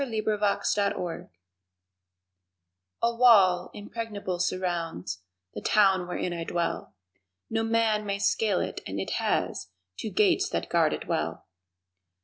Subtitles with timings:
[0.01, 1.29] The Town Between
[3.03, 5.21] A WALL impregnable surrounds
[5.53, 6.95] The Town wherein I dwell;
[7.51, 9.67] No man may scale it and it has
[9.97, 11.45] Two gates that guard it well.